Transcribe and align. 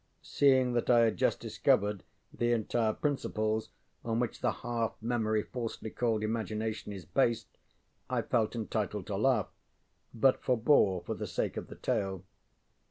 ŌĆØ 0.01 0.25
Seeing 0.25 0.73
that 0.73 0.89
I 0.89 1.01
had 1.01 1.15
just 1.15 1.39
discovered 1.39 2.03
the 2.33 2.53
entire 2.53 2.93
principles 2.93 3.69
upon 4.03 4.19
which 4.19 4.41
the 4.41 4.51
half 4.65 4.95
memory 4.99 5.43
falsely 5.43 5.91
called 5.91 6.23
imagination 6.23 6.91
is 6.91 7.05
based, 7.05 7.55
I 8.09 8.23
felt 8.23 8.55
entitled 8.55 9.05
to 9.05 9.15
laugh, 9.15 9.49
but 10.11 10.41
forbore, 10.41 11.03
for 11.05 11.13
the 11.13 11.27
sake 11.27 11.55
of 11.55 11.67
the 11.67 11.75
tale. 11.75 12.23